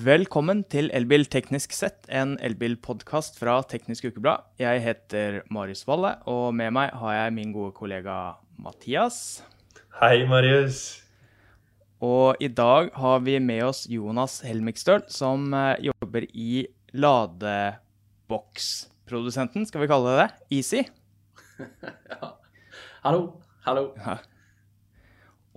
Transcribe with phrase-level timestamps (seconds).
[0.00, 4.40] Velkommen til Elbil teknisk sett, en elbilpodkast fra Teknisk Ukeblad.
[4.56, 9.44] Jeg heter Marius Valle, og med meg har jeg min gode kollega Mathias.
[9.98, 11.04] Hei, Marius.
[12.00, 16.64] Og i dag har vi med oss Jonas Helmikstøl, som eh, jobber i
[16.96, 20.30] ladeboksprodusenten, skal vi kalle det det?
[20.62, 20.80] Easy.
[22.14, 22.40] ja.
[23.02, 23.36] Hallo.
[23.66, 23.92] Hallo.
[24.00, 24.16] Ja.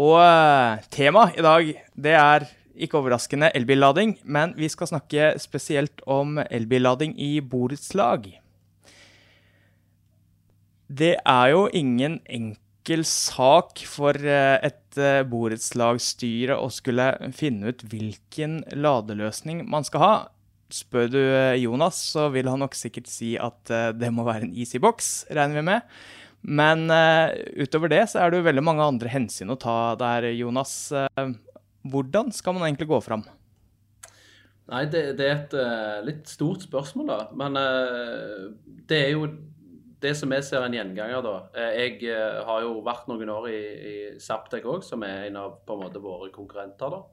[0.03, 1.63] Og uh, temaet i dag,
[1.95, 2.43] det er
[2.75, 8.29] ikke overraskende elbillading, men vi skal snakke spesielt om elbillading i borettslag.
[10.93, 17.85] Det er jo ingen enkel sak for uh, et uh, borettslagsstyre å skulle finne ut
[17.89, 20.15] hvilken ladeløsning man skal ha.
[20.73, 21.21] Spør du
[21.61, 25.65] Jonas, så vil han nok sikkert si at det må være en Easybox, regner vi
[25.67, 25.97] med.
[26.43, 27.29] Men uh,
[27.61, 30.75] utover det så er det jo veldig mange andre hensyn å ta der, Jonas.
[31.83, 33.23] Hvordan skal man egentlig gå fram?
[34.71, 37.17] Nei, det, det er et uh, litt stort spørsmål, da.
[37.35, 37.59] Men
[38.87, 39.27] det er jo
[40.03, 41.35] det som jeg ser en gjenganger, da.
[41.75, 41.99] Jeg
[42.47, 45.83] har jo vært noen år i, i Saptek òg, som er en av på en
[45.83, 46.95] måte våre konkurrenter.
[46.95, 47.03] da.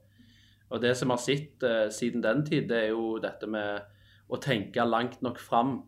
[0.71, 3.83] Og det som vi har sett siden den tid, det er jo dette med
[4.31, 5.81] å tenke langt nok fram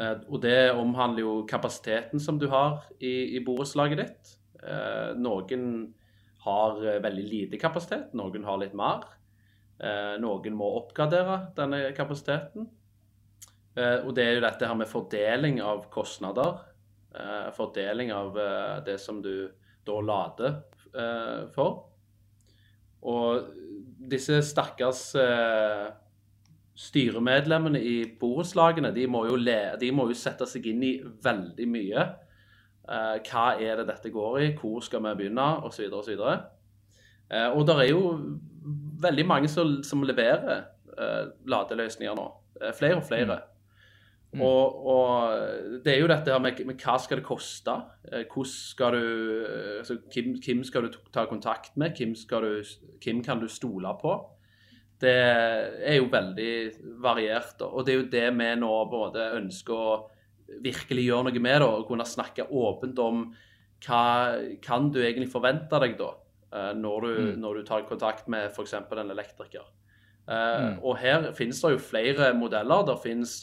[0.00, 4.32] Eh, og det omhandler jo kapasiteten som du har i, i borettslaget ditt.
[4.62, 5.94] Eh, noen
[6.44, 9.06] har eh, veldig lite kapasitet, noen har litt mer.
[10.22, 12.68] Noen må oppgradere denne kapasiteten.
[13.74, 16.60] Og det er jo dette her med fordeling av kostnader.
[17.56, 18.38] Fordeling av
[18.86, 19.50] det som du
[19.84, 20.54] da lader
[21.56, 21.82] for.
[23.02, 23.50] Og
[24.14, 25.02] disse stakkars
[26.74, 32.06] styremedlemmene i borettslagene de, de, må jo sette seg inn i veldig mye.
[32.84, 35.86] Uh, hva er det dette går i, hvor skal vi begynne, osv.
[35.88, 36.20] osv.
[36.20, 38.02] Uh, og det er jo
[39.04, 40.66] veldig mange som, som leverer
[40.98, 42.28] uh, ladeløsninger nå.
[42.60, 43.40] Uh, flere og flere.
[44.34, 44.42] Mm.
[44.42, 47.74] Og, og, det er jo dette her med, med hva skal det koste?
[48.10, 49.04] Hvordan skal du,
[49.78, 51.94] altså, hvem, hvem, skal du ta kontakt med?
[51.94, 52.64] Hvem, du,
[53.04, 54.16] hvem kan du stole på?
[55.04, 56.52] det er jo veldig
[57.02, 57.60] variert.
[57.66, 59.94] Og det er jo det vi nå både ønsker å
[60.64, 61.60] virkelig gjøre noe med.
[61.60, 63.24] det og kunne snakke åpent om
[63.84, 66.10] hva kan du egentlig forvente deg da,
[66.52, 67.40] eh, når du, mm.
[67.40, 68.74] når du tar kontakt med f.eks.
[68.74, 69.66] en elektriker.
[70.24, 70.76] Uh, mm.
[70.80, 72.86] Og her finnes det jo flere modeller.
[72.88, 73.42] Der finnes,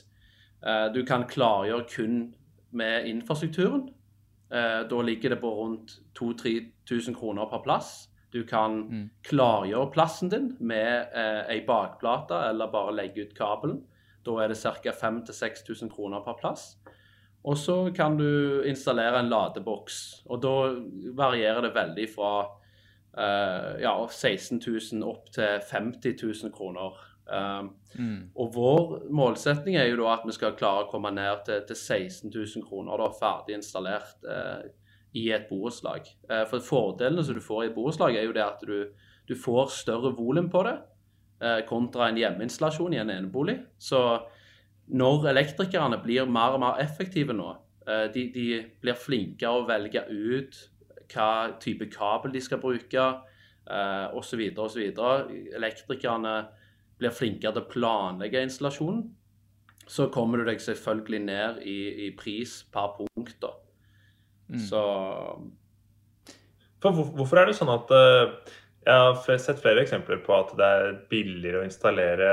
[0.66, 2.34] uh, Du kan klargjøre kun
[2.72, 3.90] med infrastrukturen.
[4.52, 8.12] Da ligger det på rundt 2000-3000 kroner per plass.
[8.34, 9.08] Du kan mm.
[9.28, 13.82] klargjøre plassen din med eh, ei bakplate eller bare legge ut kabelen.
[14.26, 14.94] Da er det ca.
[14.94, 16.76] 5000-6000 kroner per plass.
[17.44, 20.24] Og så kan du installere en ladeboks.
[20.30, 20.56] Og da
[21.18, 22.34] varierer det veldig fra
[23.18, 27.00] uh, ja, 16 000 opp til 50 000 kroner.
[27.32, 28.20] Um, mm.
[28.36, 31.78] Og vår målsetning er jo da at vi skal klare å komme ned til, til
[31.80, 34.62] 16 000 kroner da, ferdig installert uh,
[35.18, 36.06] i et borettslag.
[36.30, 38.92] Uh, for Fordelene som du får i et borettslag, er jo det at du,
[39.26, 40.78] du får større volum på det
[41.70, 43.58] kontra en hjemmeinstallasjon i en enebolig.
[43.82, 44.02] Så
[44.92, 47.50] når elektrikerne blir mer og mer effektive nå,
[47.88, 48.48] eh, de, de
[48.84, 50.60] blir flinkere å velge ut
[51.12, 53.10] hva type kabel de skal bruke,
[54.18, 54.42] osv.
[54.58, 54.86] osv.
[55.56, 56.32] Elektrikerne
[57.00, 59.04] blir flinkere til å planlegge installasjonen.
[59.92, 63.36] Så kommer du deg selvfølgelig ned i, i pris per punkt.
[63.42, 63.52] da.
[64.52, 64.60] Mm.
[64.70, 64.82] Så
[66.82, 67.92] For Hvorfor er det sånn at
[68.82, 72.30] Jeg har sett flere eksempler på at det er billigere å installere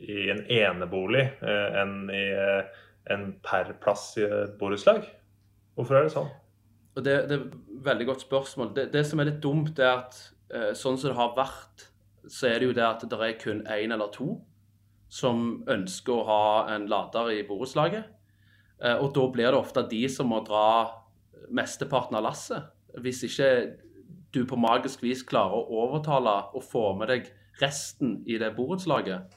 [0.00, 2.62] i en enebolig uh, enn i uh,
[3.12, 5.04] en per plass i et borettslag?
[5.76, 6.30] Hvorfor er det sånn?
[7.00, 8.70] Det, det, er et veldig godt spørsmål.
[8.76, 10.18] Det, det, som er litt dumt, er at
[10.76, 11.84] sånn som det har vært,
[12.28, 14.34] så er det jo det at det er kun én eller to
[15.10, 16.42] som ønsker å ha
[16.74, 18.10] en lader i borettslaget.
[19.00, 20.66] Og da blir det ofte de som må dra
[21.54, 22.68] mesteparten av lasset.
[23.00, 23.50] Hvis ikke
[24.34, 27.30] du på magisk vis klarer å overtale og få med deg
[27.60, 29.36] resten i det borettslaget,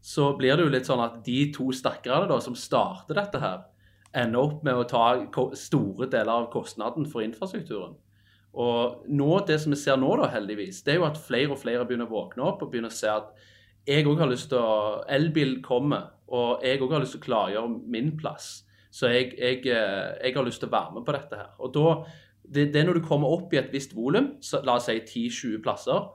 [0.00, 3.66] så blir det jo litt sånn at de to stakkarene som starter dette her,
[4.16, 5.04] ender opp med å ta
[5.54, 7.94] store deler av kostnaden for infrastrukturen.
[8.50, 11.60] Og nå, det som vi ser nå, da, heldigvis, det er jo at flere og
[11.60, 13.30] flere begynner å våkne opp og begynner å se at
[13.86, 17.26] jeg òg har lyst til å Elbil kommer, og jeg òg har lyst til å
[17.28, 18.50] klargjøre min plass.
[18.90, 21.52] Så jeg, jeg, eh, jeg, har lyst til å være med på dette her.
[21.62, 21.94] Og da,
[22.54, 24.32] det, det er når du kommer opp i et visst volum,
[24.66, 26.08] la oss si 10-20 plasser,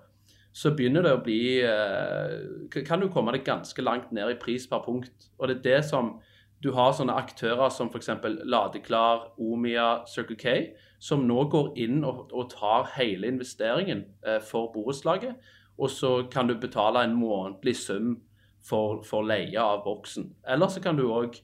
[0.56, 4.68] så begynner det å bli eh, Kan du komme deg ganske langt ned i pris
[4.72, 5.28] per punkt.
[5.36, 6.14] Og det er det som
[6.64, 8.10] du har sånne aktører som f.eks.
[8.48, 10.54] Ladeklar, Omia, Circle K,
[11.00, 15.36] som nå går inn og, og tar hele investeringen eh, for borettslaget.
[15.78, 18.16] og så kan du betale en månedlig sum
[18.64, 20.32] for, for leie av boksen.
[20.48, 21.36] Eller så kan du òg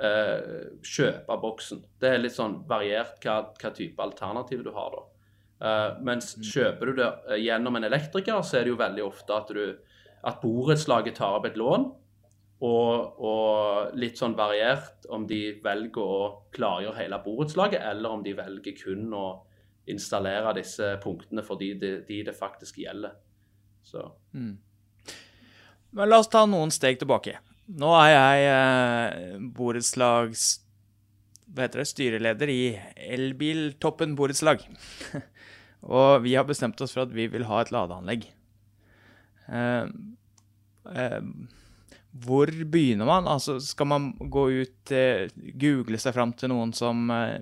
[0.00, 1.84] eh, kjøpe boksen.
[2.00, 5.02] Det er litt sånn variert hva, hva type alternativ du har da.
[5.64, 6.44] Uh, mens Mm.
[6.44, 9.78] kjøper du det eh, gjennom en elektriker, så er det jo veldig ofte at, du,
[10.24, 11.86] at borettslaget tar opp et lån.
[12.64, 18.34] Og, og litt sånn variert om de velger å klargjøre hele borettslaget, eller om de
[18.36, 19.24] velger kun å
[19.90, 23.16] installere disse punktene for de det, de det faktisk gjelder.
[23.84, 24.04] Så.
[24.32, 24.56] Mm.
[25.94, 27.38] Men la oss ta noen steg tilbake.
[27.64, 30.44] Nå er jeg eh, borettslags
[31.48, 31.88] Hva heter det?
[31.88, 32.62] Styreleder i
[33.14, 34.64] Elbiltoppen borettslag.
[35.84, 38.26] Og vi har bestemt oss for at vi vil ha et ladeanlegg.
[39.48, 39.86] Eh,
[40.92, 41.20] eh,
[42.24, 43.28] hvor begynner man?
[43.28, 45.28] Altså, skal man gå ut, eh,
[45.60, 47.40] google seg fram til noen som, eh,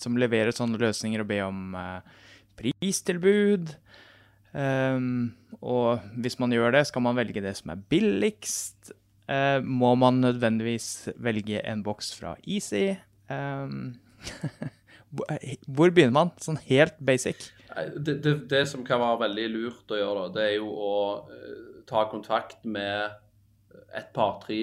[0.00, 2.16] som leverer sånne løsninger og be om eh,
[2.58, 3.74] pristilbud?
[4.54, 5.30] Ehm,
[5.62, 8.94] og hvis man gjør det, skal man velge det som er billigst?
[9.30, 12.96] Eh, må man nødvendigvis velge en boks fra Easy?
[13.30, 13.94] Ehm,
[15.76, 17.52] hvor begynner man, sånn helt basic?
[17.94, 20.96] Det, det, det som kan være veldig lurt å gjøre, det er jo å
[21.30, 23.14] eh, ta kontakt med
[23.94, 24.60] et par-tre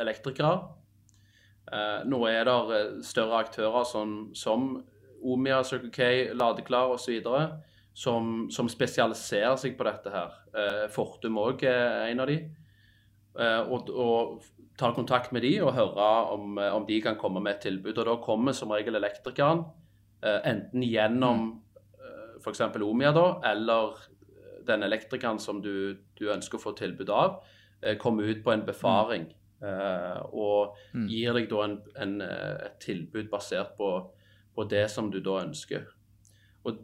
[0.00, 0.52] elektrikere.
[1.72, 4.74] Eh, nå er det større aktører som, som
[5.24, 7.24] Omia, Circle K, Ladeklar osv.
[8.00, 10.36] Som, som spesialiserer seg på dette her.
[10.94, 12.36] Fortum òg er en av de.
[13.38, 14.42] Eh, og, og
[14.80, 17.96] ta kontakt med de og høre om, eh, om de kan komme med et tilbud.
[17.98, 19.64] Og da kommer som regel elektrikeren
[20.24, 21.44] eh, enten gjennom
[22.00, 22.64] uh, f.eks.
[22.82, 24.00] Omia, da, eller
[24.66, 27.40] den elektrikeren som du, du ønsker å få tilbud av,
[27.98, 29.22] kommer ut på en befaring
[30.36, 31.06] og Mm.
[31.08, 33.88] gir deg da en, en, et tilbud basert på,
[34.56, 35.86] på det som du da ønsker.
[36.64, 36.78] Og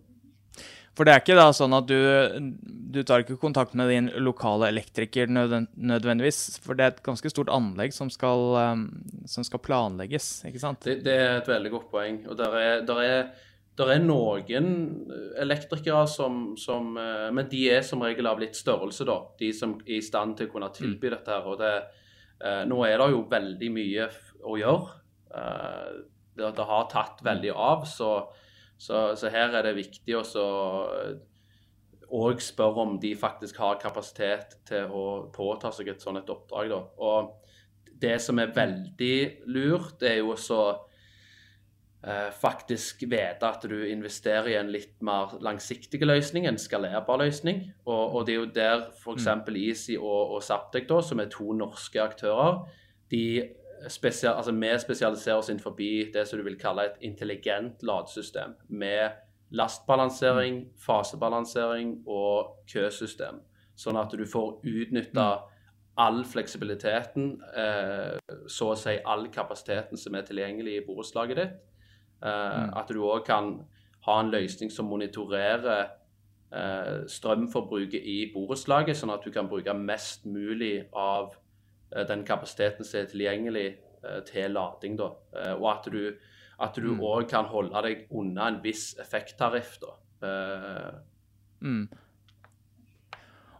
[0.96, 1.96] For det er ikke da sånn at du,
[2.96, 7.32] du tar ikke kontakt med din lokale elektriker nødven- nødvendigvis, for det er et ganske
[7.32, 8.87] stort anlegg som skal, ehm,
[9.28, 10.87] som skal planlegges, ikke sant?
[10.88, 12.22] Det, det er et veldig godt poeng.
[12.31, 13.28] Og der er, der er,
[13.76, 14.72] det er noen
[15.37, 19.19] elektrikere som, som eh, Men de er som regel av litt størrelse, da.
[19.37, 21.44] De som er i stand til å kunne tilby dette her.
[21.44, 21.75] Og det,
[22.40, 24.08] eh, nå er det jo veldig mye
[24.48, 24.96] å gjøre.
[25.28, 25.94] Eh,
[26.40, 28.10] det, det har tatt veldig av, så,
[28.78, 30.25] så, så her er det viktig å
[32.14, 36.70] og spørre om de faktisk har kapasitet til å påta seg et sånt et oppdrag.
[36.70, 36.81] Da.
[37.02, 37.32] Og
[38.02, 39.17] det som er veldig
[39.50, 40.61] lurt, det er jo også
[42.06, 47.64] eh, faktisk vite at du investerer i en litt mer langsiktig løsning, en skalerbar løsning.
[47.88, 49.31] Og, og det er jo der f.eks.
[49.56, 52.62] Easy og, og Zaptec, da, som er to norske aktører,
[53.11, 53.26] de
[53.88, 55.76] spesial, altså vi spesialiserer oss innenfor
[56.14, 58.55] det som du vil kalle et intelligent ladesystem.
[58.69, 59.11] med
[59.50, 63.40] lastbalansering, fasebalansering og køsystem.
[63.76, 65.26] Sånn at du får utnytta
[65.96, 68.19] all fleksibiliteten, eh,
[68.49, 71.55] så å si all kapasiteten som er tilgjengelig i borettslaget ditt.
[72.22, 73.67] Eh, At du òg kan
[74.06, 75.90] ha en løsning som monitorerer
[76.52, 81.34] eh, strømforbruket i borettslaget, sånn at du kan bruke mest mulig av
[82.09, 83.67] den kapasiteten som er tilgjengelig
[84.03, 84.97] eh, til lading.
[84.99, 85.12] Da.
[85.37, 86.00] Eh, og at du
[86.56, 89.75] at du òg kan holde deg unna en viss effekttariff.
[89.83, 89.91] da.
[90.25, 90.94] Uh,
[91.60, 91.89] Mm.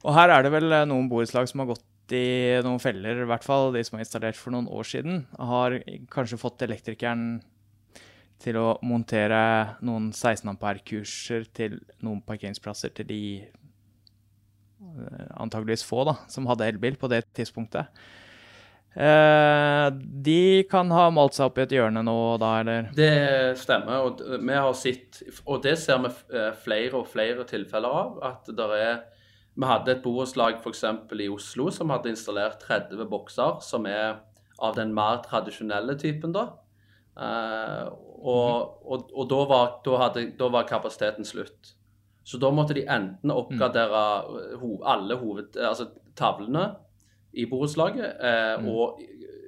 [0.07, 3.27] Og her er det vel eh, noen borettslag som har gått i noen feller, i
[3.27, 5.25] hvert fall de som har installert for noen år siden.
[5.35, 5.79] Har
[6.13, 7.41] kanskje fått elektrikeren
[8.43, 16.19] til å montere noen 16 ampere-kurser til noen parkeringsplasser til de eh, antageligvis få da,
[16.31, 17.91] som hadde elbil på det tidspunktet.
[18.97, 19.87] Eh,
[20.25, 22.87] de kan ha malt seg opp i et hjørne nå da, eller?
[22.97, 24.07] Det stemmer.
[24.07, 28.17] og vi har sett, og det ser vi eh, flere og flere tilfeller av.
[28.25, 29.03] at det er,
[29.57, 30.85] Vi hadde et borettslag f.eks.
[31.13, 34.23] i Oslo som hadde installert 30 bokser, som er
[34.59, 36.33] av den mer tradisjonelle typen.
[36.33, 36.49] da.
[37.21, 41.75] Eh, og og, og da, var, da, hadde, da var kapasiteten slutt.
[42.25, 46.71] Så da måtte de enten oppgradere eh, ho, alle hoved, altså tavlene
[47.37, 49.03] i borettslaget, eh, og,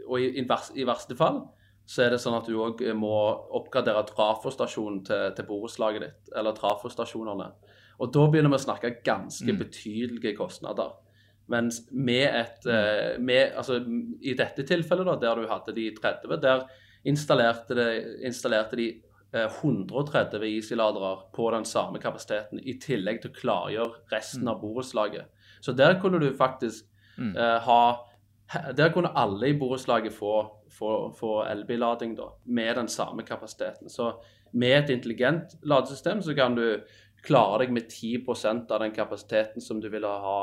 [0.09, 1.42] og i, i, i verste fall
[1.88, 3.14] så er det sånn at du òg må
[3.57, 7.47] oppgradere trafostasjonen til, til borettslaget ditt, eller trafostasjonene.
[7.99, 10.92] Og da begynner vi å snakke ganske betydelige kostnader.
[11.49, 13.80] Mens med et eh, med, altså,
[14.21, 16.66] I dette tilfellet, da, der du hadde de 30, der
[17.09, 17.88] installerte, det,
[18.28, 18.90] installerte de
[19.33, 25.33] eh, 130 Easy-ladere på den samme kapasiteten, i tillegg til å klargjøre resten av borettslaget.
[25.64, 26.85] Så der kunne du faktisk
[27.19, 27.81] eh, ha
[28.77, 33.91] Der kunne alle i borettslaget få, få, få elbillading med den samme kapasiteten.
[33.91, 34.13] Så
[34.53, 36.81] med et intelligent ladesystem så kan du
[37.23, 40.41] klare deg med 10% av den kapasiteten som du ville ha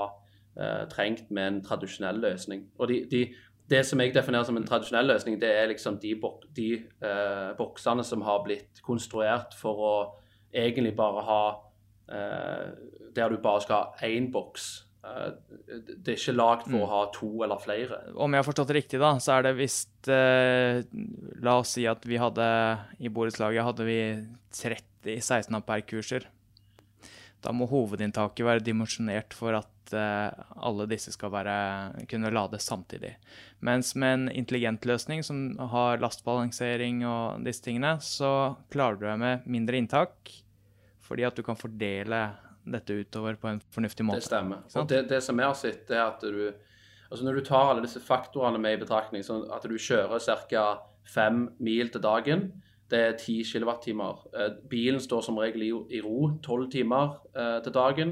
[0.60, 2.68] eh, trengt med en tradisjonell løsning.
[2.78, 3.24] Og de, de,
[3.70, 7.52] det som jeg definerer som en tradisjonell løsning, det er liksom de, bok, de eh,
[7.58, 9.96] boksene som har blitt konstruert for å
[10.54, 11.44] egentlig bare ha
[12.12, 12.68] eh,
[13.16, 14.86] Der du bare skal ha én boks.
[15.06, 16.84] Det er ikke lagd for mm.
[16.84, 18.00] å ha to eller flere.
[18.18, 20.82] Om jeg har forstått det riktig, da, så er det visst eh,
[21.46, 22.48] La oss si at vi hadde
[22.98, 24.00] i borettslaget hadde vi
[24.58, 26.26] 30 16 ampere-kurser.
[27.46, 31.58] Da må hovedinntaket være dimensjonert for at eh, alle disse skal være,
[32.10, 33.14] kunne lades samtidig.
[33.66, 39.22] Mens med en intelligent løsning som har lastbalansering og disse tingene, så klarer du deg
[39.22, 40.34] med mindre inntak,
[41.06, 42.24] fordi at du kan fordele
[42.66, 44.24] dette utover på en fornuftig måte.
[44.24, 44.66] Det stemmer.
[44.76, 46.54] Og det, det som jeg har sett, er at du
[47.06, 50.20] altså Når du tar alle disse faktorene med i betraktning, sånn at du kjører
[50.50, 50.64] ca.
[51.06, 52.48] fem mil til dagen,
[52.90, 53.88] det er 10 kWt.
[54.34, 58.12] Eh, bilen står som regel i ro 12 timer eh, til dagen.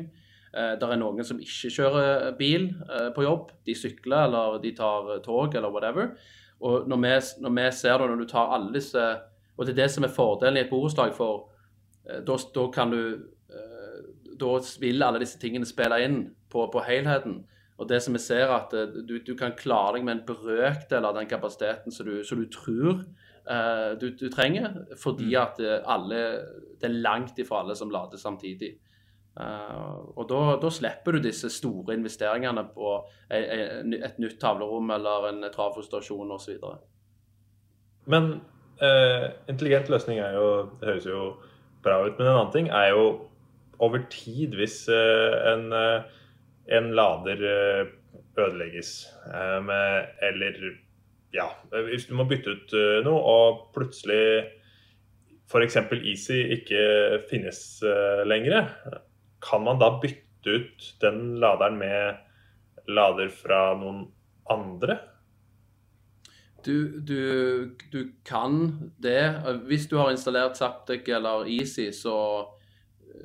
[0.54, 2.72] Eh, det er noen som ikke kjører bil
[3.16, 3.52] på jobb.
[3.66, 6.16] De sykler eller de tar tog eller whatever.
[6.64, 7.14] Og når vi,
[7.46, 9.04] når vi ser det, når du tar alle disse
[9.58, 11.52] Og det er det som er fordelen i et borettslag, for
[12.26, 13.20] da, da kan du
[14.44, 16.22] Da vil alle disse tingene spille inn
[16.52, 17.42] på, på helheten.
[17.82, 18.74] Og det som vi ser at
[19.08, 22.46] du, du kan klare deg med en brøkdel av den kapasiteten som du, som du
[22.54, 23.02] tror
[23.50, 25.42] uh, du, du, trenger, fordi mm.
[25.42, 26.24] at eh, alle,
[26.80, 28.76] det er langt ifra alle som lader samtidig.
[29.34, 32.96] Uh, og da, slipper du disse store investeringene på
[33.34, 36.60] et nytt tavlerom eller en trafostasjon osv.
[38.06, 38.36] Men
[38.84, 41.28] uh, intelligent løsning er jo, det høres jo
[41.84, 43.08] bra ut, men en annen ting er jo
[43.84, 45.68] over tid hvis uh, en,
[46.72, 47.44] en, lader
[48.40, 48.96] ødelegges
[49.30, 50.60] eller
[51.34, 51.48] ja,
[51.90, 54.44] hvis du må bytte ut eh, noe, og plutselig
[55.50, 55.80] f.eks.
[55.98, 56.84] Easy ikke
[57.30, 57.62] finnes
[58.30, 58.70] lenger,
[59.42, 62.22] kan man da bytte ut den laderen med
[62.90, 64.06] lader fra noen
[64.50, 65.00] andre?
[66.66, 69.42] Du, du, du kan det.
[69.68, 72.16] Hvis du har installert Zaptec eller Easy, så,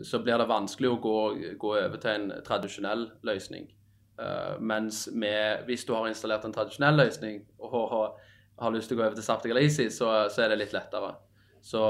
[0.05, 1.19] så blir det vanskelig å gå,
[1.59, 3.69] gå over til en tradisjonell løsning.
[4.19, 8.17] Uh, mens med, hvis du har installert en tradisjonell løsning og har,
[8.59, 10.75] har lyst til å gå over til Zaptic eller Easy, så, så, er det litt
[10.75, 11.13] lettere.
[11.63, 11.83] Så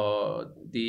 [0.72, 0.88] de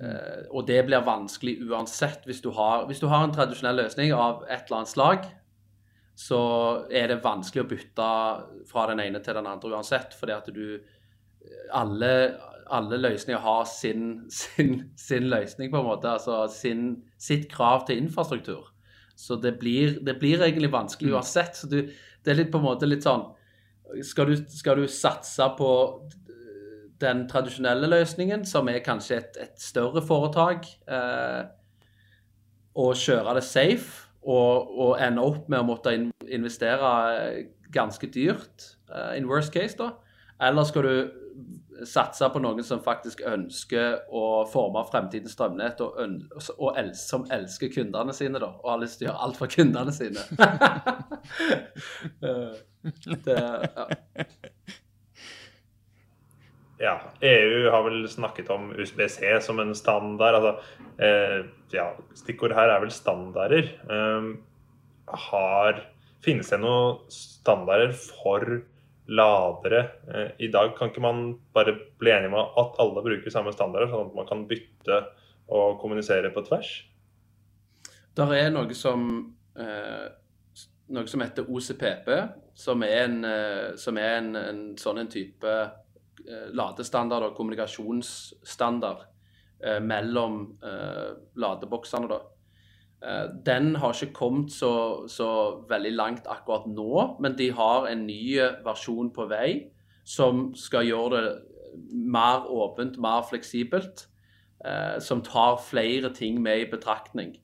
[0.00, 2.24] uh, Og det blir vanskelig uansett.
[2.28, 5.28] Hvis du, har, hvis du har en tradisjonell løsning av et eller annet slag,
[6.18, 6.40] så
[6.90, 8.06] er det vanskelig å bytte
[8.66, 10.16] fra den ene til den andre uansett.
[10.18, 10.80] Fordi at du
[11.72, 12.10] Alle,
[12.74, 16.10] alle løsninger har sin, sin, sin, løsning, på en måte.
[16.18, 18.70] Altså sin, sitt krav til infrastruktur.
[19.18, 21.16] Så det blir, det blir egentlig vanskelig mm.
[21.16, 21.56] uansett.
[21.56, 21.82] Så du,
[22.24, 23.26] det er litt på en måte litt sånn
[24.04, 25.70] Skal du, skal du satse på
[27.00, 31.46] den tradisjonelle løsningen, som er kanskje et, et større foretak, eh,
[32.78, 35.94] og kjøre det safe, og, og, ende opp med å måtte
[36.26, 36.90] investere
[37.72, 39.92] ganske dyrt, eh, in worst case, da?
[40.42, 41.27] Eller skal du
[41.86, 45.90] satse på noen som faktisk ønsker å forme fremtidens strømnett, og,
[46.56, 49.48] og el som elsker kundene sine, da, og har lyst til å gjøre alt for
[49.52, 50.22] kundene sine.
[53.26, 53.84] det, ja.
[56.82, 56.94] ja.
[57.32, 60.34] EU har vel snakket om USBC som en standard.
[60.40, 60.52] Altså,
[61.02, 61.38] eh,
[61.74, 61.86] ja,
[62.18, 63.64] stikkord her er vel standarder.
[63.90, 64.22] Eh,
[65.28, 65.72] har,
[66.24, 68.40] finnes det noen standarder for
[69.08, 69.80] ladere
[70.14, 70.76] eh, i dag.
[70.76, 74.28] Kan ikke man bare bli enige om at alle bruker samme standarder, sånn at man
[74.28, 75.00] kan bytte
[75.48, 76.72] og kommunisere på tvers?
[78.18, 79.08] Der er noe som,
[79.56, 80.06] eh,
[80.92, 82.08] noe som heter OCPP,
[82.58, 85.58] som er en, eh, som er en, en sånn en type
[86.28, 89.06] ladestandard og kommunikasjonsstandard
[89.80, 90.58] mellom
[91.38, 92.08] ladeboksene.
[92.10, 92.18] da.
[93.02, 95.30] Eh, den har ikke kommet så, så,
[95.68, 99.50] veldig langt akkurat nå, men de har en ny versjon på vei
[100.08, 101.34] som skal gjøre det
[101.88, 104.08] mer åpent, mer fleksibelt.
[104.64, 107.36] Eh, som tar flere ting med i betraktning.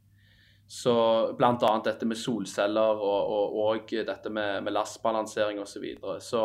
[0.67, 0.95] Så
[1.39, 1.81] Bl.a.
[1.85, 5.77] dette med solceller og, og, og dette med, med lastbalansering osv.
[5.77, 6.17] Så, videre.
[6.21, 6.43] så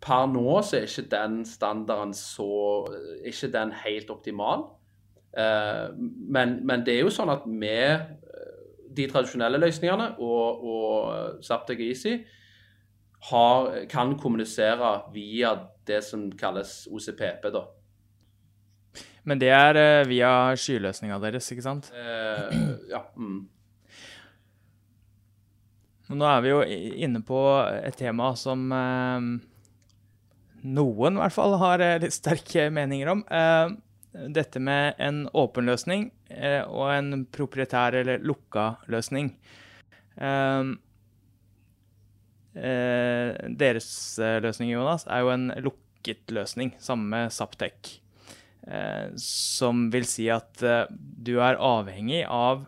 [0.00, 2.86] per nå så er ikke den standarden så
[3.26, 4.64] ikke den helt optimal.
[5.36, 5.88] Eh,
[6.32, 8.52] men, men, det er jo sånn at med eh,
[8.96, 12.16] de tradisjonelle løsningene og, og Zaptec Easy
[13.30, 15.52] har, kan kommunisere via
[15.86, 17.50] det som kalles OCPP.
[17.52, 17.66] da.
[19.26, 21.90] Men det er uh, via skyløsninga deres, ikke sant?
[21.90, 22.58] Eh,
[22.92, 23.02] ja.
[23.18, 23.44] Mm.
[26.14, 26.60] Nå er vi jo
[27.02, 27.40] inne på
[27.82, 29.24] et tema som eh,
[30.62, 33.24] noen i hvert fall har litt sterke meninger om.
[34.28, 39.32] Dette med en åpen løsning eh, og en proprietær eller lukka løsning.
[40.16, 40.72] Eh,
[42.56, 43.32] eh,
[43.62, 47.98] deres eh, løsning, Jonas, er jo en lukket løsning, samme med Saptek.
[49.22, 50.58] Som vil si at
[50.98, 52.64] du er avhengig av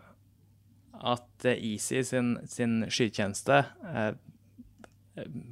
[0.95, 3.57] at Easy sin, sin skytjeneste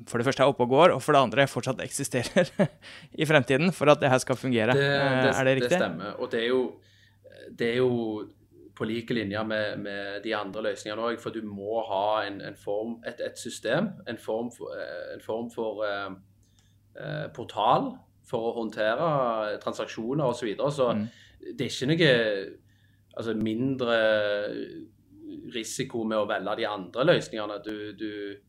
[0.07, 2.49] for det første er oppe og går, og for det andre fortsatt eksisterer
[3.21, 4.75] i fremtiden for at det her skal fungere.
[4.77, 5.71] Det, det, er det riktig?
[5.75, 6.17] Det stemmer.
[6.21, 6.63] Og det er jo,
[7.59, 7.91] det er jo
[8.77, 12.57] på like linje med, med, de andre løsningene òg, for du må ha en, en
[12.57, 14.75] form, et, et, system, en form for,
[15.15, 16.11] en form for eh,
[16.97, 17.95] eh portal
[18.27, 20.39] for å håndtere transaksjoner osv.
[20.39, 20.71] Så, videre.
[20.71, 21.05] så mm.
[21.57, 22.11] det er ikke noe
[23.17, 23.97] altså, mindre
[25.55, 27.61] risiko med å velge de andre løsningene.
[27.65, 28.46] Du, du Eh,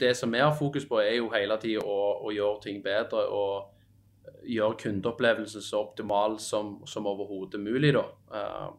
[0.00, 3.26] det som vi har fokus på, er jo hele tida å, å, gjøre ting bedre
[3.30, 7.92] og gjøre kundeopplevelsen så optimal som, som overhodet mulig.
[7.94, 8.06] da.
[8.32, 8.70] Uh,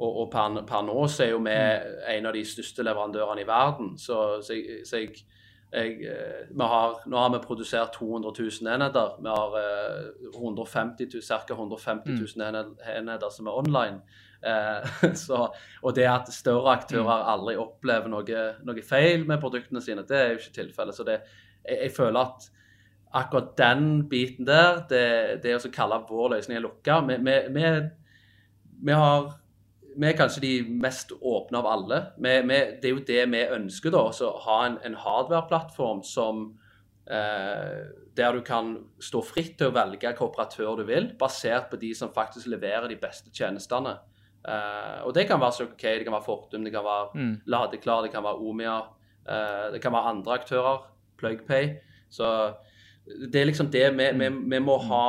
[0.00, 1.56] og, og per, per, nå så er jo vi
[2.14, 3.92] en av de største leverandørene i verden.
[4.00, 5.20] Så, så, jeg, så jeg,
[5.70, 9.18] jeg, eh, har, nå har vi produsert 200 000 enheter.
[9.20, 9.58] Vi har
[10.32, 11.58] 150 000, ca.
[11.58, 12.48] 150 000
[12.96, 14.00] enheter som er online.
[14.42, 15.48] Eh, så,
[15.82, 17.28] og det at større aktører mm.
[17.34, 20.96] aldri opplever noe, noe, feil med produktene sine, det er jo ikke tilfellet.
[20.96, 21.20] Så det,
[21.64, 22.48] jeg, jeg, føler at
[23.20, 25.04] akkurat den biten der, det,
[25.44, 27.64] det å kalle vår løsning lukka vi, vi, vi,
[28.86, 29.32] vi, har
[29.96, 32.00] vi er kanskje de mest åpne av alle.
[32.16, 34.06] Vi, det er jo det vi ønsker, da.
[34.08, 36.44] Å ha en, en hardware-plattform som
[37.10, 41.80] eh, der du kan stå fritt til å velge hvilken operatør du vil, basert på
[41.82, 43.98] de som faktisk leverer de beste tjenestene.
[44.40, 47.32] Uh, og det kan være Circle K, det kan være Fortum, det kan være mm.
[47.52, 48.78] Ladeklar, det kan være Omia.
[49.28, 50.86] Uh, det kan være andre aktører.
[51.20, 51.74] PlugPay.
[52.10, 52.54] Så
[53.04, 54.86] det er liksom det vi, vi, vi, må, mm.
[54.88, 55.04] ha,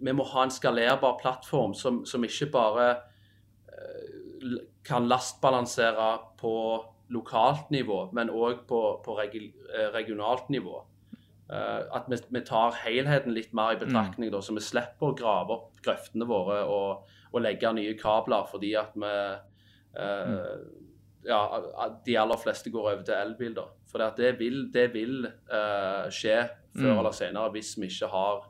[0.00, 2.90] vi må ha en skalerbar plattform som, som ikke bare
[3.72, 6.52] uh, kan lastbalansere på
[7.08, 9.48] lokalt nivå, men òg på, på regi,
[9.94, 10.82] regionalt nivå.
[11.48, 14.32] at vi, vi, tar helheten litt mer i betraktning, mm.
[14.34, 18.72] da, så vi slipper å grave opp grøftene våre og å legge nye kabler fordi
[18.78, 20.82] at vi eh, mm.
[21.26, 21.40] Ja,
[22.06, 23.54] de aller fleste går over til elbil.
[23.56, 23.64] da.
[23.90, 26.36] For det vil, det vil eh, skje
[26.76, 26.98] før mm.
[27.00, 28.44] eller senere hvis vi ikke har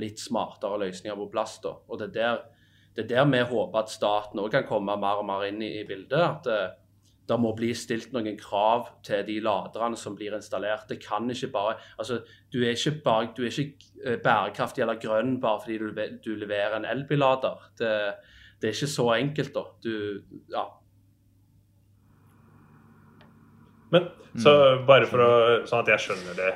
[0.00, 1.58] litt smartere løsninger på plass.
[1.60, 1.74] da.
[1.88, 2.40] Og det er der,
[2.96, 5.74] det er der vi håper at staten òg kan komme mer og mer inn i,
[5.82, 6.16] i bildet.
[6.16, 6.85] at uh,
[7.28, 10.86] det må bli stilt noen krav til de laderne som blir installert.
[10.88, 12.20] Det kan ikke bare, altså
[12.52, 15.90] Du er ikke, bare, du er ikke eh, bærekraftig eller grønn bare fordi du,
[16.24, 17.70] du leverer en elbillader.
[17.78, 17.92] Det,
[18.60, 19.64] det, er ikke så enkelt, da.
[19.82, 20.22] Du,
[20.54, 20.64] ja.
[23.90, 24.08] Men
[24.38, 24.54] så
[24.86, 25.32] bare for å,
[25.66, 26.54] sånn at jeg skjønner det.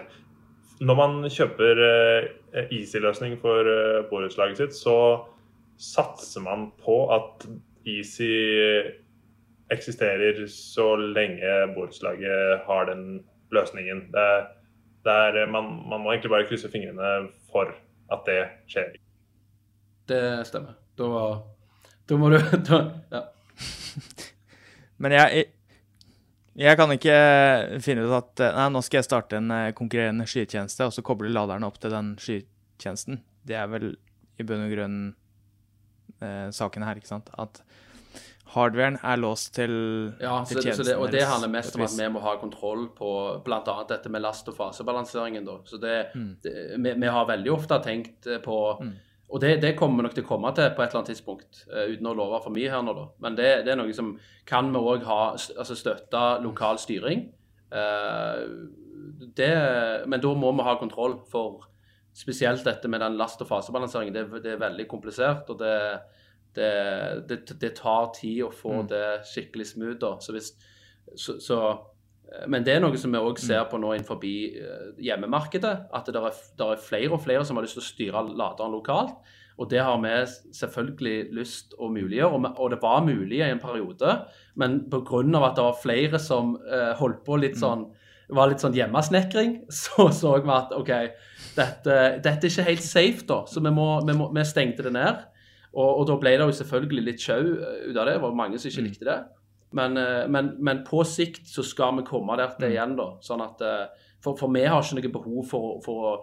[0.81, 4.97] Når man kjøper uh, Easy-løsning for uh, borettslaget sitt, så
[5.81, 7.45] satser man på at
[7.89, 8.31] Easy
[9.71, 13.05] eksisterer så lenge borettslaget har den
[13.55, 14.09] løsningen.
[14.15, 14.27] Det,
[15.07, 17.73] det er, man, man, må egentlig bare krysse fingrene for
[18.11, 18.93] at det skjer.
[20.11, 20.75] Det stemmer.
[20.99, 21.23] Da,
[22.11, 22.39] da må du
[22.71, 22.83] da,
[23.15, 23.25] Ja.
[25.01, 25.45] Men jeg,
[26.61, 27.15] jeg kan ikke
[27.81, 31.31] finne ut at nei, nå skal jeg starte en eh, konkurrerende skytjeneste, og så koble
[31.33, 33.23] laderen opp til den skytjenesten.
[33.49, 33.95] Det er vel
[34.37, 34.99] i bunn og grunn
[36.21, 37.33] eh, saken her, ikke sant?
[37.41, 37.63] At
[38.55, 39.75] hardwaren er låst til,
[40.21, 40.87] ja, til tjenesten.
[40.89, 43.13] Det, og det handler mest om at vi må ha kontroll på
[43.45, 43.77] bl.a.
[43.89, 45.47] dette med last- og fasebalanseringen.
[45.47, 45.61] Da.
[45.69, 46.33] Så det, mm.
[46.43, 48.99] det, vi, vi, har veldig ofte tenkt på mm.
[49.31, 51.61] Og det, det, kommer vi nok til å komme til på et eller annet tidspunkt,
[51.71, 53.05] uh, uten å love for mye her nå, da.
[53.23, 54.17] Men det, det er noe som
[54.49, 57.29] kan vi òg ha altså støtte lokal styring.
[57.71, 58.43] Uh,
[60.11, 61.69] men da må vi ha kontroll for
[62.17, 64.17] spesielt dette med den last- og fasebalanseringen.
[64.43, 65.47] Det, er veldig komplisert.
[65.51, 65.77] og det
[66.57, 66.73] det,
[67.29, 68.91] det, det, tar tid å få mm.
[68.91, 69.99] det skikkelig smooth.
[70.03, 70.15] Da.
[70.23, 70.53] Så hvis,
[71.15, 71.61] så, så,
[72.31, 73.71] eh, men det er noe som vi òg ser mm.
[73.73, 75.75] på nå innenfor eh, hjemmemarkedet.
[75.97, 78.75] At det er, det er, flere og flere som har lyst til å styre laderen
[78.77, 79.17] lokalt.
[79.61, 80.13] Og det har vi
[80.57, 82.33] selvfølgelig lyst å muliggjøre.
[82.33, 84.21] Og, og det var mulig i en periode,
[84.57, 85.25] men pga.
[85.45, 87.65] at det var flere som eh, holdt på litt mm.
[87.65, 87.91] sånn
[88.31, 90.93] var litt sånn hjemmesnekring, så så vi at OK,
[91.57, 93.43] dette, dette, er ikke helt safe, da.
[93.51, 95.25] Så vi, må, vi, må, vi stengte det ned.
[95.71, 98.17] Og, og, da ble det jo selvfølgelig litt sjau eh, ut av det.
[98.17, 98.89] Det var mange som ikke mm.
[98.89, 99.21] likte det.
[99.79, 102.75] Men, eh, men, men, på sikt så skal vi komme der til mm.
[102.75, 103.09] igjen, da.
[103.25, 106.15] Sånn at, eh, for, for vi har ikke noe behov for, for å,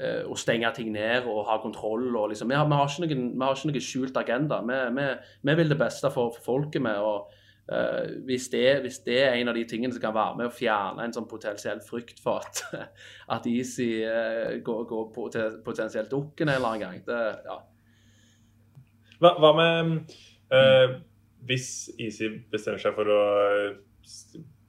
[0.00, 2.10] å, stenge ting ned og ha kontroll.
[2.12, 4.60] Og liksom, vi, har, vi, har noen, vi har ikke noen skjult agenda.
[4.68, 5.10] Vi, vi,
[5.48, 7.00] vi, vil det beste for, for folket med.
[7.00, 7.32] og
[7.72, 10.54] uh, hvis, det, hvis, det, er en av de tingene som kan være med å
[10.54, 12.62] fjerne en sånn potensiell frykt for at,
[13.36, 15.10] at Easy uh, går, går
[15.64, 17.60] potensielt dukken en eller annen gang, det, ja,
[19.20, 20.12] Hva, hva med
[20.54, 20.98] uh,
[21.48, 23.22] hvis Easy bestemmer seg for å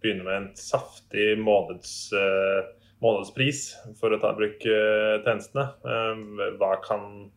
[0.01, 2.65] begynne med en saftig måneds, uh,
[3.03, 3.63] månedspris
[3.99, 5.67] for å ta i bruk uh, tjenestene?
[5.83, 7.31] Eh, hva kan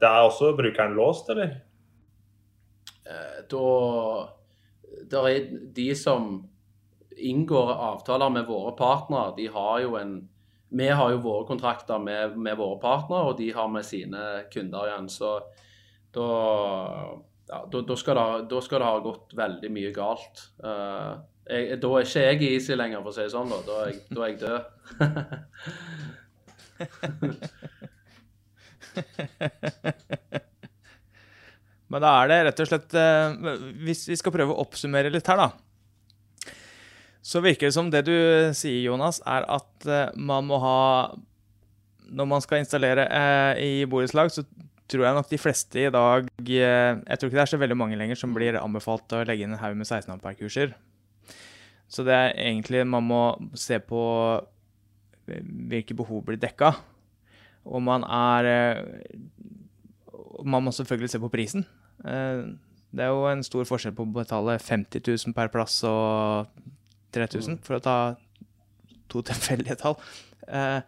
[0.00, 1.60] Det er også brukeren låst, eller?
[3.06, 3.66] Eh, da
[5.10, 6.48] Det er de som
[7.16, 10.28] inngår avtaler med våre partnere, de har jo en
[10.72, 14.86] vi har jo våre kontrakter med, med våre partnere, og de har med sine kunder
[14.88, 15.08] igjen.
[15.12, 15.34] Så
[16.16, 16.28] da,
[17.48, 20.36] ja, da, da, skal, det, da skal, det, ha gått veldig mye galt.
[20.62, 21.12] Uh,
[21.48, 23.52] jeg, da er ikke jeg i Easy lenger, for å si det sånn.
[23.52, 24.60] Da, da, er, jeg, da er jeg død.
[31.92, 33.28] Men da er det rett og slett uh,
[33.84, 35.48] Hvis vi skal prøve å oppsummere litt her, da
[37.22, 38.16] så virker det som det du
[38.58, 41.14] sier, Jonas, er at uh, man må ha
[42.10, 43.06] Når man skal installere
[43.62, 44.42] i borettslag, så
[44.92, 47.78] tror jeg nok de fleste i dag uh, Jeg tror ikke det er så veldig
[47.80, 50.74] mange lenger som blir anbefalt å legge inn en haug med 16 ampere-kurser.
[51.92, 53.22] Så det er egentlig Man må
[53.58, 54.02] se på
[55.26, 56.72] hvilke behov blir dekka.
[57.64, 58.48] Og man er
[60.42, 61.66] Man må selvfølgelig se på prisen.
[62.92, 66.50] Det er jo en stor forskjell på å betale 50 000 per plass og
[67.16, 67.96] 3000, for å ta
[69.12, 69.96] to tilfeldige tall.
[70.48, 70.80] Eh,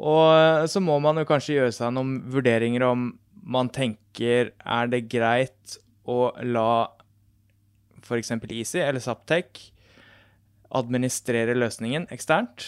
[0.00, 3.10] og så må man jo kanskje gjøre seg noen vurderinger om
[3.42, 6.90] man tenker er det greit å la
[8.00, 8.32] f.eks.
[8.50, 9.60] Easy eller Saptek
[10.76, 12.66] administrere løsningen eksternt?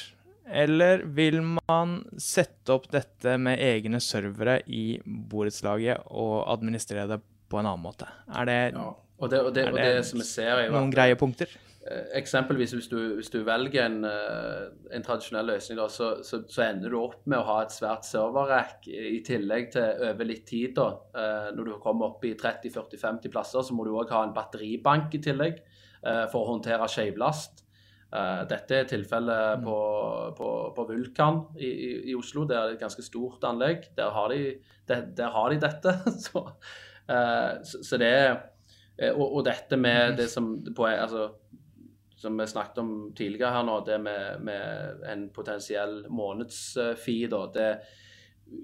[0.53, 7.61] Eller vil man sette opp dette med egne servere i borettslaget og administrere det på
[7.61, 8.09] en annen måte?
[8.29, 8.89] Er det, ja.
[8.91, 11.53] og det, og det, og det som vi ser er jo noen greie punkter?
[11.83, 16.45] Eh, eksempelvis hvis du, hvis du velger en, eh, en, tradisjonell løsning, da, så, så,
[16.47, 20.45] så, ender du opp med å ha et svært serverrack i tillegg til over litt
[20.47, 20.77] tid.
[20.77, 20.87] da.
[21.19, 25.19] Eh, når du kommer opp i 30-40-50 plasser, så må du òg ha en batteribank
[25.19, 25.63] i tillegg
[26.03, 27.61] for å håndtere skjevlast.
[28.51, 29.67] Dette er tilfellet mm.
[29.69, 29.77] på,
[30.35, 32.43] på, på, Vulkan i, i, i, Oslo.
[32.43, 33.87] Det er et ganske stort anlegg.
[33.95, 34.57] Der har de,
[34.91, 35.95] der, der har de dette.
[36.25, 36.43] så,
[37.63, 38.35] så, det er
[39.13, 41.29] og, og, dette med det som på, altså,
[42.23, 47.71] som vi snakket om tidligere her nå, det med, med en potensiell månedsfee, da det,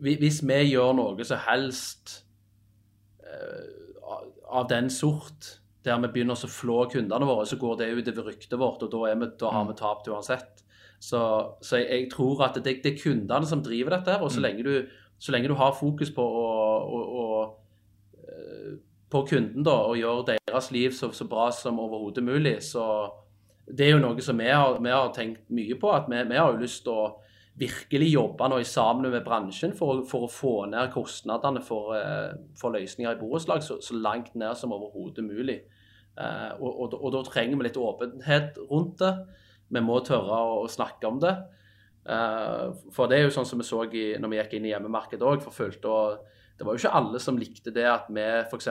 [0.05, 2.21] Hvis vi gjør noe som helst
[3.25, 4.15] uh,
[4.49, 8.59] av den sort, der vi begynner å flå kundene våre, så går det utover ryktet
[8.61, 9.81] vårt, og da, vi, da har vi mm.
[9.81, 10.65] tapt uansett.
[10.99, 11.21] Så,
[11.63, 14.41] så jeg, jeg, tror at det, det, er kundene som driver dette her, og så
[14.41, 14.47] mm.
[14.47, 14.75] lenge du,
[15.19, 16.49] så lenge du har fokus på å,
[16.99, 17.27] å, å
[18.23, 18.75] eh,
[19.11, 22.85] på kunden da, og gjør deres liv så, så bra som overhodet mulig, så,
[23.71, 25.91] det er jo noe som vi har, vi har tenkt mye på.
[25.93, 27.09] at vi, vi, har jo lyst til å
[27.59, 32.75] virkelig jobbe nå sammen med bransjen for, for å få ned kostnadene for, eh, for
[32.75, 35.59] løsninger i borettslag så, så, langt ned som overhodet mulig.
[36.19, 39.13] Eh, og, og, og, da trenger vi litt åpenhet rundt det.
[39.75, 41.35] Vi må tørre å, snakke om det.
[42.09, 44.75] Eh, for det er jo sånn som vi så i, når vi gikk inn i
[44.75, 45.45] hjemmemarkedet òg,
[46.59, 48.69] Det var jo ikke alle som likte det at vi f.eks.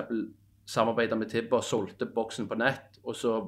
[0.67, 2.99] samarbeida med Tibber og solgte boksen på nett.
[3.03, 3.41] og så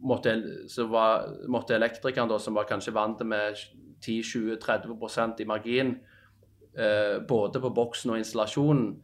[0.00, 0.36] måtte,
[0.70, 3.58] så var, måtte elektrikeren, da, som var kanskje vant med
[4.04, 5.96] 10-20-30% i margin,
[6.78, 8.96] eh, både på boksen og installasjonen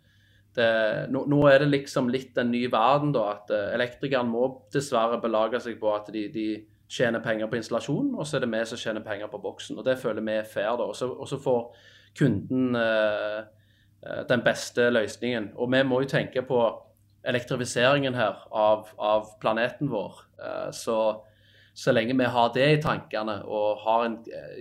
[0.54, 4.46] det, nå, nå, er det liksom litt en ny verden, da, at eh, elektrikeren må
[4.72, 6.46] dessverre belage seg på at de, de
[6.90, 9.80] tjener penger på installasjonen, og så er det vi som tjener penger på boksen.
[9.80, 10.76] og Det føler vi er fair.
[10.78, 11.60] da, Og så får
[12.18, 13.40] kunden eh,
[14.06, 15.52] eh, den beste løsningen.
[15.56, 16.60] Og vi må jo tenke på
[17.24, 20.18] elektrifiseringen her av, av planeten vår.
[20.44, 20.98] Eh, så,
[21.74, 24.18] så lenge vi har det i tankene og har en,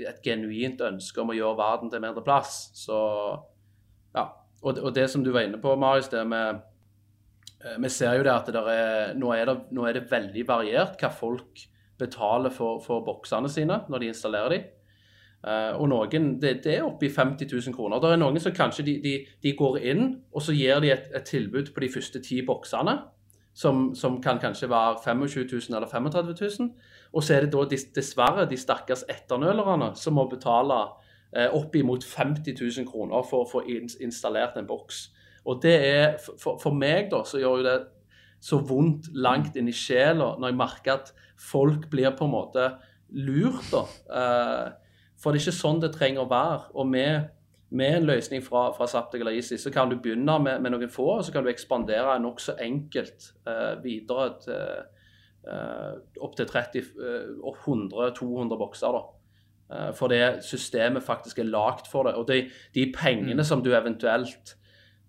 [0.08, 3.00] et genuint ønske om å gjøre verden til mindre plass, så
[4.16, 4.30] ja.
[4.64, 6.62] Og, og det som du var inne på, Marius, det med
[7.66, 10.48] eh, Vi ser jo det at det er, nå, er det, nå er det veldig
[10.48, 11.66] variert hva folk
[12.00, 14.70] betaler for, for boksene sine når de installerer dem.
[15.44, 18.00] Uh, og noen, det, det er oppi 50 000 kroner.
[18.00, 21.10] Det er noen som kanskje de, de, de går inn og så gir de et,
[21.12, 22.94] et, tilbud på de første ti boksene,
[23.54, 26.70] som, som, kan kanskje være 25 000 eller 35 000.
[27.14, 27.66] Og så er det da
[27.98, 30.78] dessverre de stakkars etternølerne som må betale
[31.36, 33.66] uh, oppimot 50 000 kroner for å få
[34.02, 35.10] installert en boks.
[35.44, 37.76] Og det er, for, for meg da, så gjør jo det
[38.44, 42.70] så vondt langt inn i sjela når jeg merker at folk blir på en måte
[43.12, 43.68] lurt.
[43.76, 43.84] da.
[44.08, 44.83] Uh,
[45.24, 46.64] for det er ikke sånn det trenger å være.
[46.76, 47.30] Og med,
[47.72, 50.92] med en løsning fra, fra Zaptec eller ISIS, så kan du begynne med, med, noen
[50.92, 54.64] få, og så kan du ekspandere nokså enkelt uh, videre til
[55.48, 58.92] uh, opp til 100-200 bokser.
[59.00, 59.04] da.
[59.72, 62.16] Uh, for det systemet faktisk er lagd for det.
[62.20, 63.48] Og de, de pengene mm.
[63.48, 64.58] som du eventuelt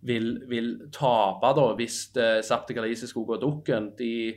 [0.05, 3.92] vil, vil tape da, hvis eller Isis skulle gå dukken.
[3.98, 4.35] De,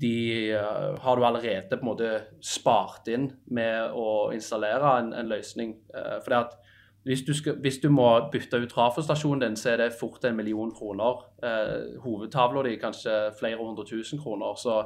[0.00, 0.16] de
[0.56, 2.10] uh, har du allerede på en måte
[2.42, 5.76] spart inn med å installere en, en løsning.
[5.94, 6.56] Uh, fordi at
[7.04, 10.36] hvis du, skal, hvis du, må bytte ut trafostasjonen din, så er det fort en
[10.36, 11.26] million kroner.
[11.44, 14.56] Eh, hovedtavla di kanskje flere hundre tusen kroner.
[14.56, 14.78] Så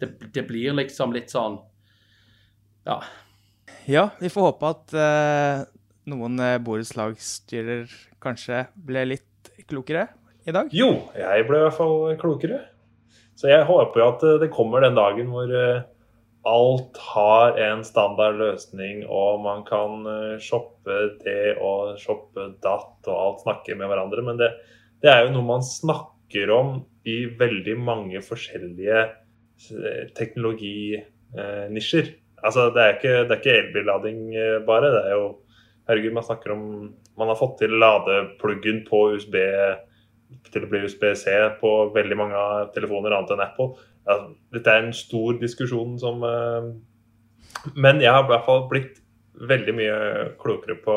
[0.00, 1.60] det, det, blir liksom litt sånn
[2.84, 3.00] Ja.
[3.86, 5.62] Ja, vi får håpe at eh,
[6.12, 7.88] noen eh, borettslagsstyrer
[8.20, 10.08] kanskje ble litt klokere
[10.44, 10.68] i dag.
[10.76, 12.60] Jo, jeg ble i hvert fall klokere.
[13.42, 15.82] Så jeg håper jo at eh, det kommer den dagen hvor eh,
[16.46, 23.16] alt har en standard løsning, og man kan eh, shoppe det og shoppe datt, og
[23.16, 24.22] alt snakker med hverandre.
[24.28, 24.52] Men det,
[25.02, 29.10] det er jo noe man snakker om i veldig mange forskjellige
[30.14, 32.06] teknologinisjer.
[32.42, 34.20] Altså, det er ikke, det ikke elbillading
[34.66, 34.90] bare.
[34.94, 35.26] Det er jo
[35.90, 36.62] Herregud, man snakker om
[37.18, 39.34] Man har fått til ladepluggen på USB
[40.52, 42.42] til å bli USB-C på veldig mange
[42.76, 43.72] telefoner annet enn Apple
[44.06, 44.16] ja,
[44.54, 46.72] Dette er en stor diskusjon som uh,
[47.76, 48.98] Men jeg har i hvert fall blitt
[49.42, 49.98] veldig mye
[50.38, 50.94] klokere på,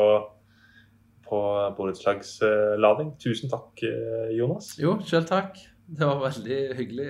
[1.26, 1.38] på
[1.74, 3.14] borettslagslading.
[3.18, 4.74] Tusen takk, eh, Jonas.
[4.78, 5.56] Jo, selv takk.
[5.88, 7.08] Det var veldig hyggelig.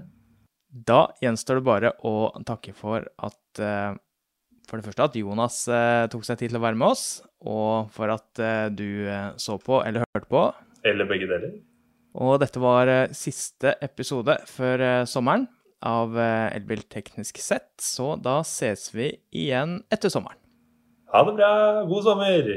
[0.90, 2.14] da gjenstår det bare å
[2.48, 3.92] takke for at uh,
[4.66, 5.60] for det første at Jonas
[6.10, 7.04] tok seg tid til å være med oss,
[7.42, 9.08] og for at du
[9.42, 10.44] så på eller hørte på.
[10.86, 11.58] Eller begge deler.
[12.18, 15.46] Og dette var eh, siste episode før eh, sommeren
[15.86, 20.40] av eh, Elbil teknisk sett, så da ses vi igjen etter sommeren.
[21.10, 21.52] Ha det bra.
[21.90, 22.50] God sommer.